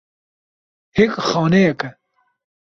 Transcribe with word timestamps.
Hêk 0.97 1.13
xaneyek 1.29 1.81
e. 1.89 1.89